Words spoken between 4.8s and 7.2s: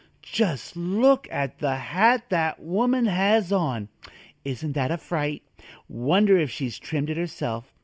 a fright? Wonder if she trimmed it